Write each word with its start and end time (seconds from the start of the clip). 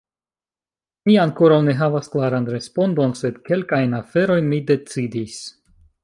Mi 1.09 1.17
ankoraŭ 1.23 1.59
ne 1.65 1.75
havas 1.81 2.09
klaran 2.15 2.47
respondon, 2.53 3.13
sed 3.19 3.37
kelkajn 3.49 3.93
aferojn 4.01 4.49
mi 4.55 4.61
decidis. 4.71 5.37